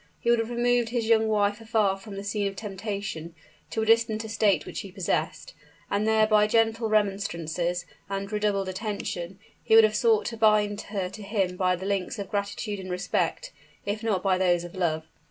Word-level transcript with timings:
He 0.19 0.31
would 0.31 0.39
have 0.39 0.49
removed 0.49 0.89
his 0.89 1.05
young 1.07 1.27
wife 1.27 1.61
afar 1.61 1.95
from 1.95 2.15
the 2.15 2.23
scene 2.23 2.47
of 2.47 2.55
temptation 2.55 3.35
to 3.69 3.83
a 3.83 3.85
distant 3.85 4.25
estate 4.25 4.65
which 4.65 4.79
he 4.79 4.91
possessed; 4.91 5.53
and 5.91 6.07
there 6.07 6.25
by 6.25 6.47
gentle 6.47 6.89
remonstrances 6.89 7.85
and 8.09 8.31
redoubled 8.31 8.67
attention, 8.67 9.37
he 9.63 9.75
would 9.75 9.83
have 9.83 9.93
sought 9.95 10.25
to 10.25 10.37
bind 10.37 10.81
her 10.89 11.07
to 11.09 11.21
him 11.21 11.55
by 11.55 11.75
the 11.75 11.85
links 11.85 12.17
of 12.17 12.29
gratitude 12.31 12.79
and 12.79 12.89
respect, 12.89 13.51
if 13.85 14.01
not 14.01 14.23
by 14.23 14.39
those 14.39 14.63
of 14.63 14.73
love. 14.73 15.05